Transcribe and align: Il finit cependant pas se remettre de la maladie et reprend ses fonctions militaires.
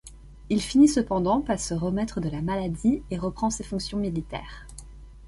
Il 0.49 0.63
finit 0.63 0.87
cependant 0.87 1.41
pas 1.41 1.59
se 1.59 1.75
remettre 1.75 2.21
de 2.21 2.29
la 2.29 2.41
maladie 2.41 3.03
et 3.11 3.19
reprend 3.19 3.51
ses 3.51 3.63
fonctions 3.63 3.99
militaires. 3.99 4.65